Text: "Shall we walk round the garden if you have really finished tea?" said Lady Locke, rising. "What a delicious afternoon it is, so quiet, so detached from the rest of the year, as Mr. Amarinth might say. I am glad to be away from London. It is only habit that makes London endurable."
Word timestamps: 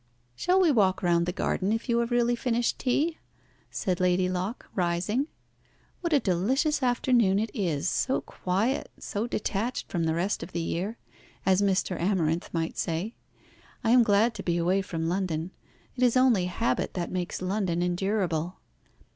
"Shall 0.35 0.59
we 0.59 0.71
walk 0.71 1.03
round 1.03 1.27
the 1.27 1.31
garden 1.31 1.71
if 1.71 1.87
you 1.87 1.99
have 1.99 2.09
really 2.09 2.35
finished 2.35 2.79
tea?" 2.79 3.19
said 3.69 3.99
Lady 3.99 4.27
Locke, 4.27 4.65
rising. 4.73 5.27
"What 5.99 6.11
a 6.11 6.19
delicious 6.19 6.81
afternoon 6.81 7.37
it 7.37 7.51
is, 7.53 7.87
so 7.87 8.21
quiet, 8.21 8.89
so 8.97 9.27
detached 9.27 9.91
from 9.91 10.05
the 10.05 10.15
rest 10.15 10.41
of 10.41 10.53
the 10.53 10.59
year, 10.59 10.97
as 11.45 11.61
Mr. 11.61 11.99
Amarinth 12.01 12.51
might 12.51 12.79
say. 12.79 13.13
I 13.83 13.91
am 13.91 14.01
glad 14.01 14.33
to 14.33 14.41
be 14.41 14.57
away 14.57 14.81
from 14.81 15.07
London. 15.07 15.51
It 15.95 16.01
is 16.01 16.17
only 16.17 16.45
habit 16.45 16.95
that 16.95 17.11
makes 17.11 17.39
London 17.39 17.83
endurable." 17.83 18.57